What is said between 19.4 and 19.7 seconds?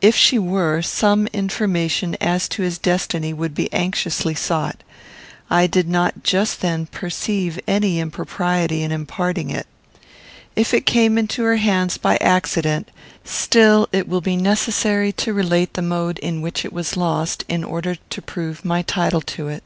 it.